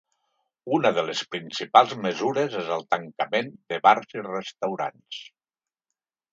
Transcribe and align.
Una 0.77 0.91
de 0.95 1.03
les 1.09 1.21
principals 1.35 1.93
mesures 2.07 2.57
és 2.63 2.73
el 2.77 2.87
tancament 2.95 3.53
de 3.75 3.81
bars 3.87 4.19
i 4.19 4.27
restaurants. 4.33 5.25